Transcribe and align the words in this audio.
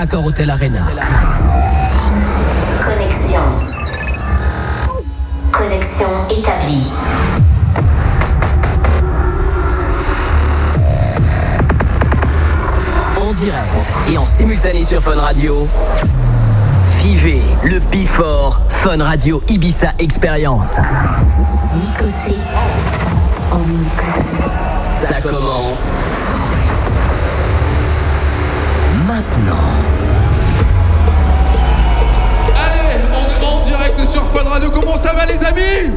Accor 0.00 0.26
Hotel 0.26 0.48
Arena. 0.48 0.86
Connexion. 2.84 3.40
Connexion 5.50 6.06
établie. 6.30 6.86
En 13.20 13.32
direct 13.32 13.90
et 14.08 14.18
en 14.18 14.24
simultané 14.24 14.84
sur 14.84 15.02
Fun 15.02 15.16
Radio. 15.16 15.66
Vivez 17.02 17.42
le 17.64 17.80
Before 17.90 18.62
Fun 18.68 19.02
Radio 19.02 19.42
Ibiza 19.48 19.94
Experience. 19.98 20.76
Nikosé. 21.74 22.36
En 23.50 23.58
mix. 23.58 25.08
Ça 25.08 25.20
commence. 25.22 25.98
Allez, 32.56 33.00
on 33.12 33.40
est 33.40 33.44
en 33.44 33.60
direct 33.64 34.04
sur 34.06 34.26
Fun 34.34 34.48
Radio. 34.48 34.70
Comment 34.70 34.96
ça 34.96 35.12
va, 35.12 35.26
les 35.26 35.44
amis? 35.44 35.92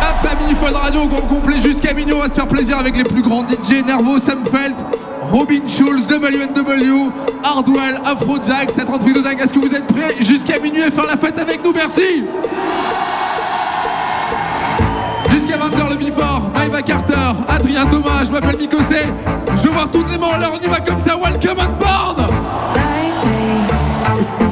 Ma 0.00 0.28
famille 0.28 0.54
Fun 0.54 0.78
Radio 0.78 1.06
grand 1.08 1.26
complet 1.26 1.60
jusqu'à 1.60 1.92
minuit. 1.92 2.14
On 2.14 2.20
va 2.20 2.28
se 2.28 2.34
faire 2.34 2.48
plaisir 2.48 2.78
avec 2.78 2.96
les 2.96 3.02
plus 3.02 3.22
grands 3.22 3.42
DJ 3.46 3.84
Nervo, 3.84 4.18
Sam 4.18 4.44
Felt, 4.46 4.84
Robin 5.30 5.66
Schulz, 5.68 6.06
WNW, 6.08 7.10
Hardwell, 7.42 8.00
Afrojack. 8.04 8.70
C'est 8.74 8.88
un 8.88 8.98
truc 8.98 9.14
de 9.14 9.20
dingue. 9.20 9.40
Est-ce 9.40 9.52
que 9.52 9.58
vous 9.60 9.74
êtes 9.74 9.86
prêts? 9.86 10.16
Jusqu'à 10.20 10.58
minuit 10.60 10.82
et 10.82 10.90
faire 10.90 11.06
la 11.06 11.16
fête 11.16 11.38
avec 11.38 11.62
nous 11.64 11.72
Merci 11.72 12.24
Jusqu'à 15.30 15.56
20h 15.56 15.90
le 15.90 15.96
Before, 15.96 16.50
Maïva 16.54 16.82
Carter, 16.82 17.32
Adrien 17.48 17.84
Thomas, 17.86 18.24
je 18.24 18.30
m'appelle 18.30 18.56
Mikosé. 18.58 18.98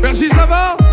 Bercy, 0.00 0.28
ça 0.28 0.46
va 0.46 0.87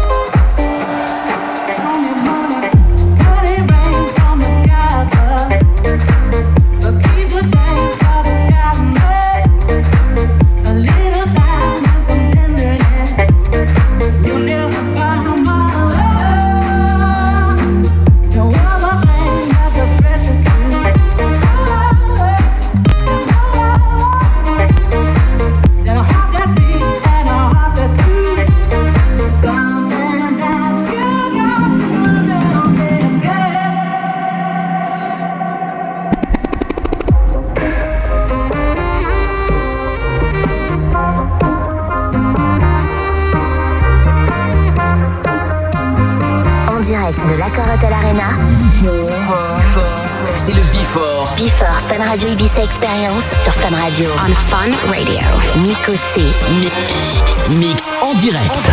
Radio. 53.97 54.11
on 54.17 54.33
Fun 54.49 54.71
Radio. 54.91 55.21
Miko 55.61 55.93
C. 56.13 56.21
Mi- 56.59 57.57
Mix 57.57 57.83
en 58.01 58.13
direct. 58.19 58.69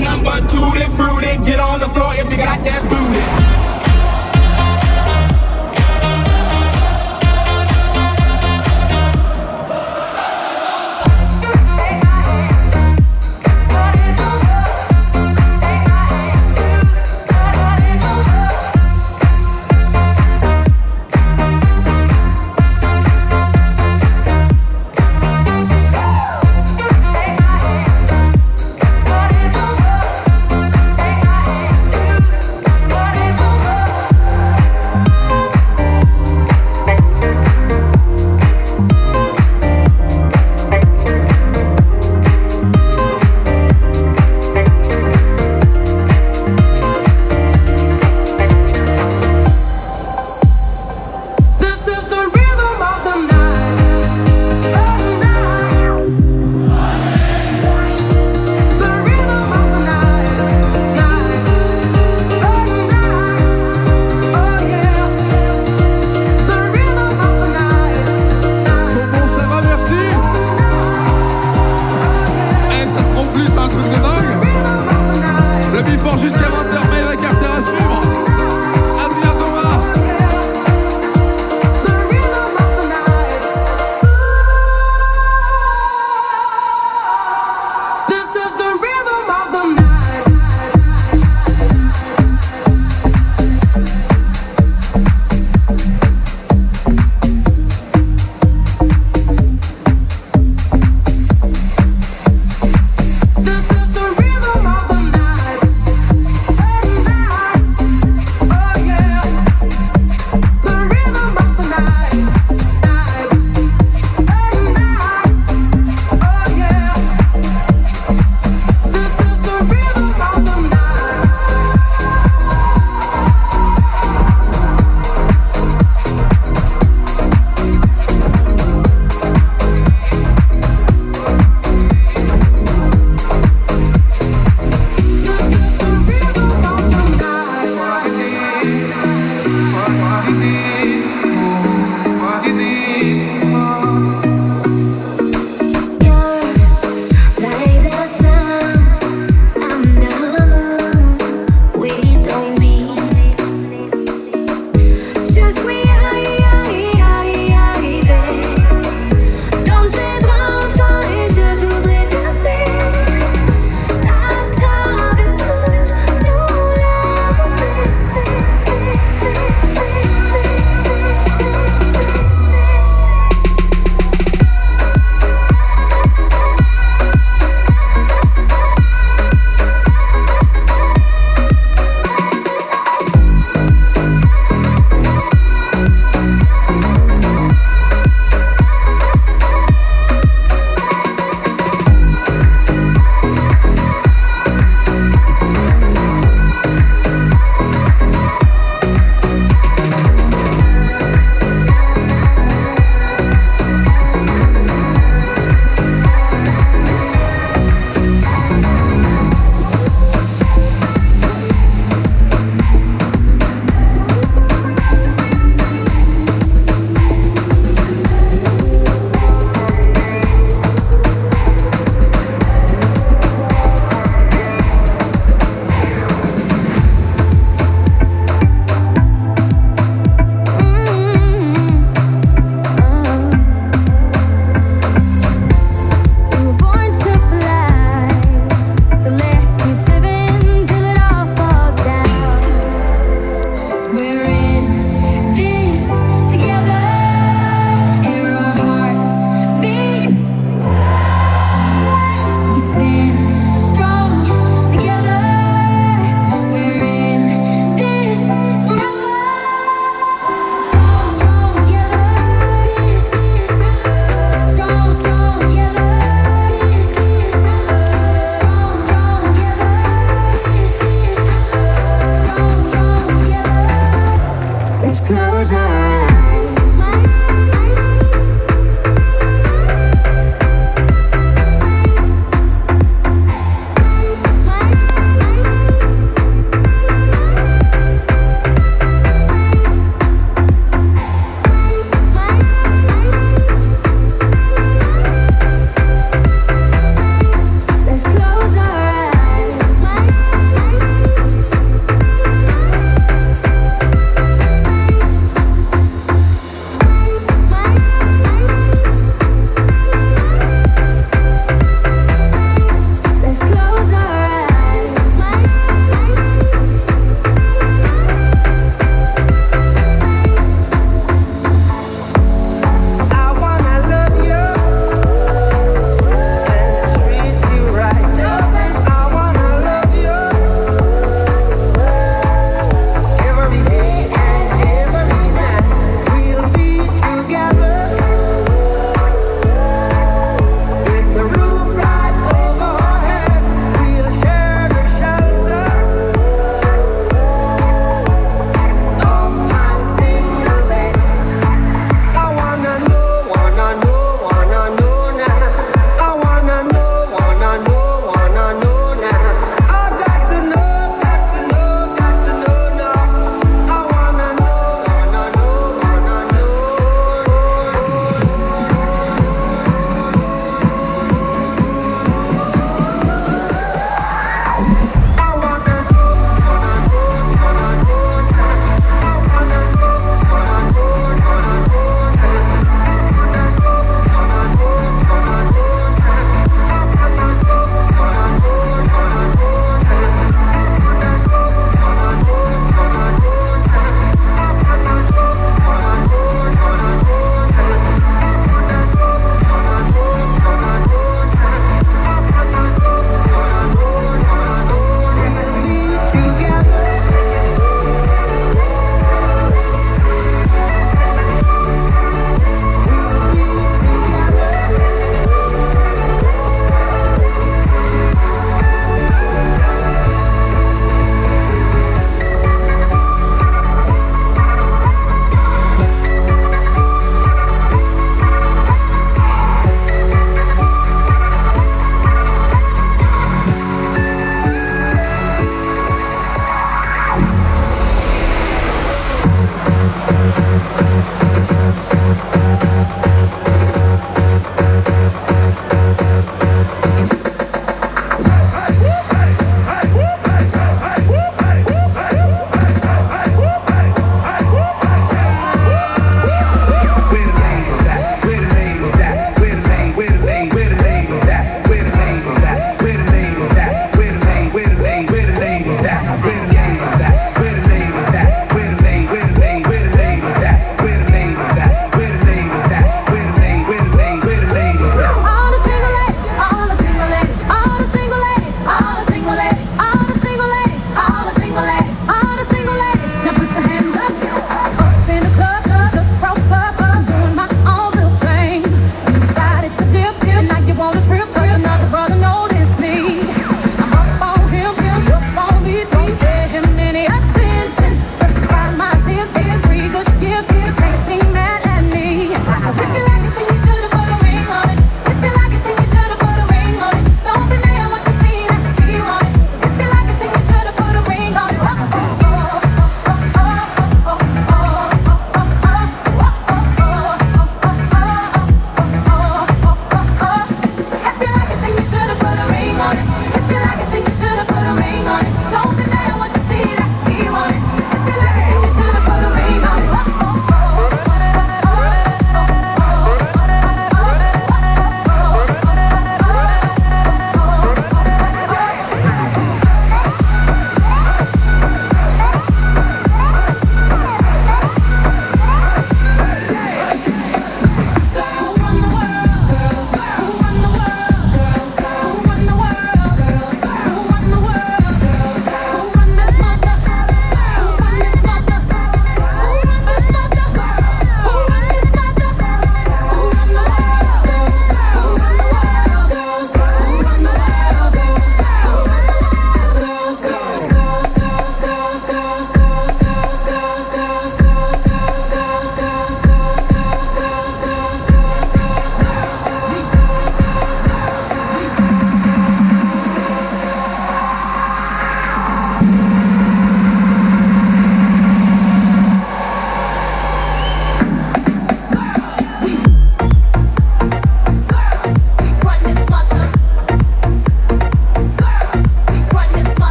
Number 0.00 0.38
two, 0.46 0.70
the 0.78 0.86
fruity. 0.96 1.36
Get 1.44 1.58
on 1.58 1.80
the 1.80 1.88
floor 1.88 2.12
if 2.14 2.30
you 2.30 2.36
got 2.36 2.62
that 2.64 2.82
booty. 2.88 3.05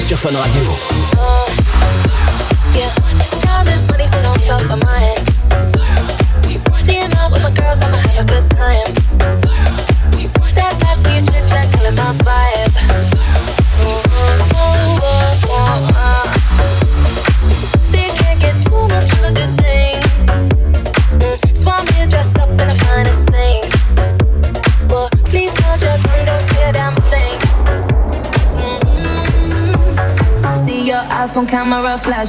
sur 0.00 0.18
Fun 0.18 0.36
Radio. 0.36 1.13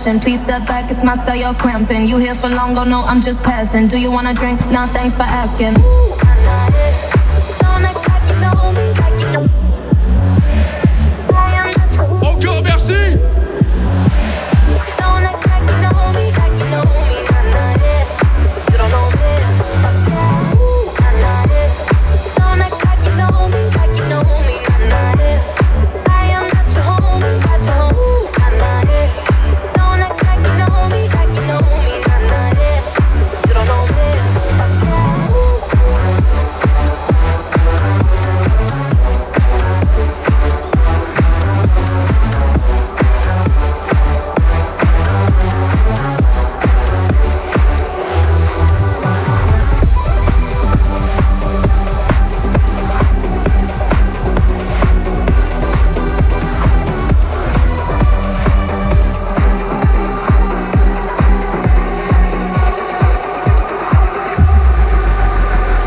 Please 0.06 0.42
step 0.42 0.68
back, 0.68 0.92
it's 0.92 1.04
my 1.04 1.16
style, 1.16 1.36
you're 1.36 1.54
cramping. 1.56 2.08
You 2.08 2.20
here 2.20 2.36
for 2.36 2.48
long, 2.48 2.76
go 2.76 2.84
no, 2.84 3.02
I'm 3.06 3.20
just 3.20 3.42
passing. 3.42 3.88
Do 3.88 3.98
you 4.00 4.12
wanna 4.12 4.36
drink? 4.36 4.60
Nah, 4.70 4.86
thanks 4.86 5.16
for 5.16 5.24
asking. 5.24 5.74
Ooh, 5.82 6.14
I 6.22 6.70
it. 6.70 7.58
Don't 7.60 7.84
act 7.84 8.08
like 8.08 8.30
you 8.30 8.40
know 8.40 8.72
me, 8.74 8.86
like 9.02 9.20
you 9.20 9.48
know 9.48 9.55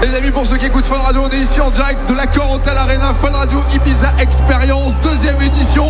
Les 0.01 0.15
amis, 0.15 0.31
pour 0.31 0.47
ceux 0.47 0.57
qui 0.57 0.67
écoutent 0.67 0.87
Fun 0.87 0.99
Radio, 0.99 1.23
on 1.25 1.31
est 1.31 1.41
ici 1.41 1.61
en 1.61 1.71
direct 1.71 1.99
de 2.09 2.15
l'accord 2.15 2.53
Hotel 2.53 2.77
Arena 2.77 3.13
Fun 3.15 3.33
Radio 3.33 3.61
Ibiza 3.75 4.13
Experience, 4.21 4.93
deuxième 5.03 5.41
édition. 5.43 5.87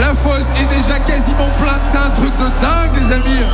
La 0.00 0.14
fosse 0.14 0.46
est 0.58 0.74
déjà 0.74 0.98
quasiment 1.00 1.48
pleine, 1.60 1.80
c'est 1.90 1.98
un 1.98 2.10
truc 2.10 2.32
de 2.38 2.44
dingue, 2.62 2.98
les 2.98 3.12
amis. 3.12 3.44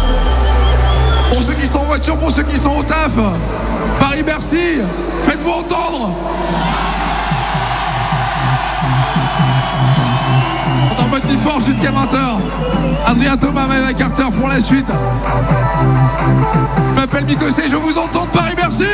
Pour 1.31 1.43
ceux 1.43 1.55
qui 1.55 1.67
sont 1.67 1.79
en 1.79 1.85
voiture, 1.85 2.17
pour 2.17 2.31
ceux 2.31 2.45
qui 2.45 2.57
sont 2.59 2.77
au 2.77 2.83
taf, 2.85 3.11
Paris-Bercy, 3.99 4.79
faites-vous 5.27 5.51
entendre. 5.51 6.15
petit 11.11 11.37
fort 11.45 11.61
jusqu'à 11.67 11.91
20h. 11.91 12.39
Adrien 13.07 13.37
Thomas, 13.37 13.67
Maëva 13.67 13.93
Carter 13.93 14.27
pour 14.39 14.49
la 14.49 14.61
suite. 14.61 14.87
Je 16.77 16.95
m'appelle 16.95 17.25
Mikosé, 17.25 17.63
je 17.69 17.77
vous 17.77 17.99
entends 17.99 18.27
de 18.27 18.31
Paris, 18.31 18.55
merci. 18.57 18.85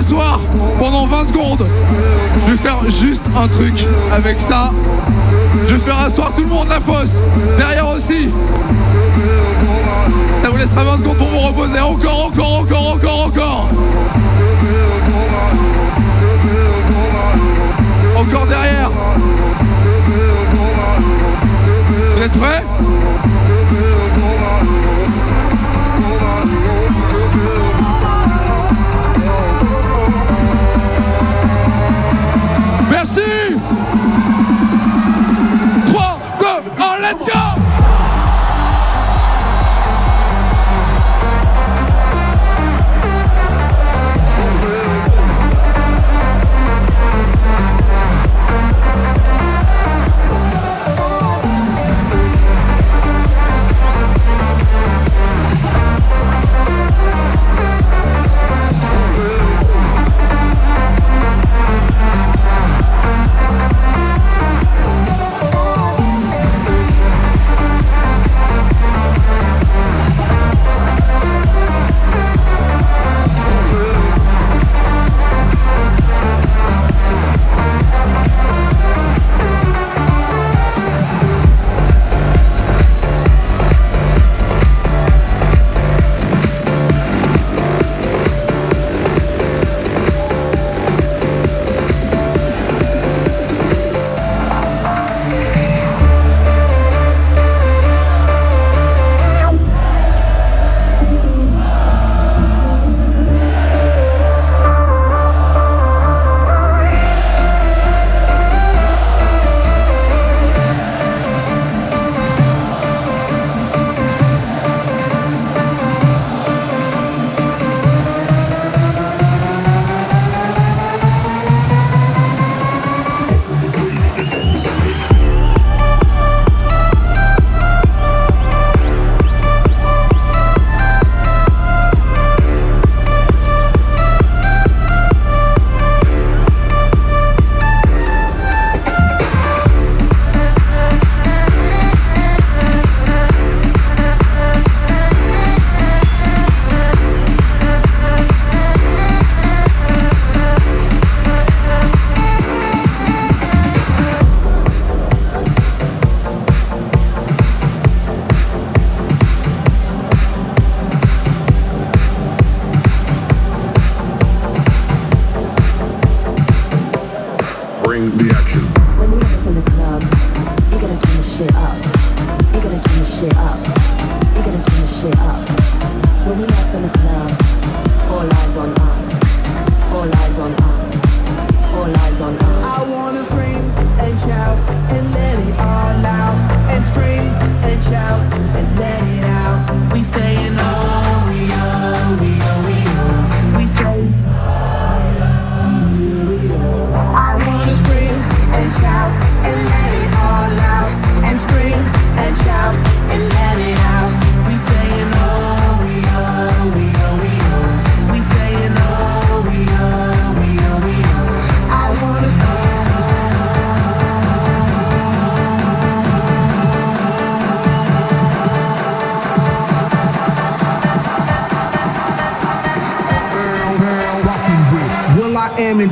s'asseoir 0.00 0.40
pendant 0.78 1.06
20 1.06 1.26
secondes. 1.26 1.66
Je 2.46 2.52
vais 2.52 2.56
faire 2.56 2.78
juste 3.02 3.22
un 3.36 3.46
truc 3.46 3.74
avec 4.12 4.38
ça. 4.38 4.70
Je 5.68 5.74
vais 5.74 5.80
faire 5.80 6.00
asseoir 6.00 6.34
tout 6.34 6.42
le 6.42 6.48
monde 6.48 6.68
la 6.68 6.80
fosse. 6.80 7.10
Derrière 7.58 7.88
aussi. 7.88 8.30
Ça 10.40 10.48
vous 10.48 10.56
laissera 10.56 10.84
20 10.84 10.96
secondes 10.96 11.16
pour 11.16 11.28
vous 11.28 11.38
reposer. 11.38 11.80
Encore, 11.80 12.26
encore, 12.26 12.60
encore, 12.60 12.92
encore, 12.94 13.26
encore. 13.26 13.68
Encore 18.16 18.46
derrière. 18.46 18.90
Vous 22.16 22.22
êtes 22.22 22.38
prêts? 22.38 22.64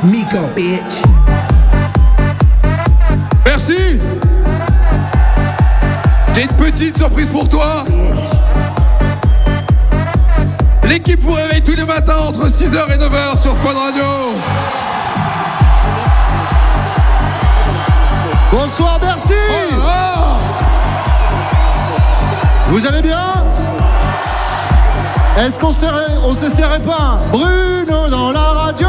Miko, 0.05 0.39
bitch. 0.55 1.03
Merci. 3.47 3.99
J'ai 6.35 6.43
une 6.43 6.49
petite 6.49 6.99
surprise 6.99 7.31
pour 7.31 7.49
toi. 7.49 7.85
L'équipe 10.85 11.23
vous 11.23 11.33
réveille 11.33 11.63
tous 11.63 11.75
les 11.75 11.85
matins 11.85 12.19
entre 12.29 12.49
6h 12.49 12.93
et 12.93 12.99
9h 12.99 13.41
sur 13.41 13.57
Fun 13.57 13.73
Radio. 13.73 14.05
Bonsoir, 18.53 18.99
merci. 19.03 19.35
Vous 22.67 22.87
allez 22.87 23.03
bien? 23.03 23.31
Est-ce 25.39 25.59
qu'on 25.59 25.73
serrait, 25.73 26.19
on 26.23 26.35
se 26.35 26.51
serrait 26.51 26.81
pas? 26.81 27.17
Bruno 27.31 28.09
dans 28.11 28.33
la 28.33 28.41
radio 28.41 28.89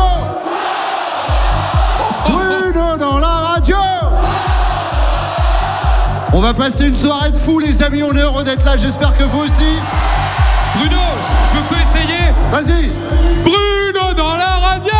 On 6.39 6.41
va 6.41 6.53
passer 6.53 6.87
une 6.87 6.95
soirée 6.95 7.31
de 7.31 7.37
fou 7.37 7.59
les 7.59 7.83
amis, 7.83 8.01
on 8.01 8.15
est 8.15 8.21
heureux 8.21 8.45
d'être 8.45 8.63
là, 8.63 8.77
j'espère 8.77 9.13
que 9.17 9.23
vous 9.23 9.39
aussi. 9.39 9.75
Bruno, 10.77 11.01
je 11.53 11.59
peux 11.67 11.75
essayer 11.75 12.31
Vas-y. 12.49 12.89
Bruno 13.43 14.13
dans 14.15 14.37
la 14.37 14.45
radio. 14.45 14.93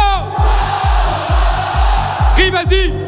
Crie, 2.35 2.49
vas-y 2.49 2.98